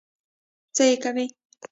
[0.75, 1.25] څه يې کوې؟